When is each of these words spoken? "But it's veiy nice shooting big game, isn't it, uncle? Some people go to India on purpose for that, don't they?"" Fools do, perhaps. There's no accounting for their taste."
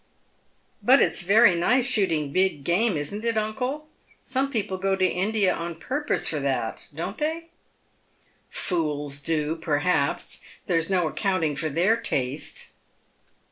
"But 0.81 0.99
it's 0.99 1.21
veiy 1.21 1.55
nice 1.55 1.85
shooting 1.85 2.33
big 2.33 2.63
game, 2.63 2.97
isn't 2.97 3.23
it, 3.23 3.37
uncle? 3.37 3.87
Some 4.23 4.49
people 4.51 4.79
go 4.79 4.95
to 4.95 5.05
India 5.05 5.53
on 5.53 5.75
purpose 5.75 6.27
for 6.27 6.39
that, 6.39 6.87
don't 6.91 7.19
they?"" 7.19 7.49
Fools 8.65 9.19
do, 9.19 9.55
perhaps. 9.55 10.41
There's 10.65 10.89
no 10.89 11.07
accounting 11.09 11.55
for 11.55 11.69
their 11.69 11.97
taste." 11.97 12.71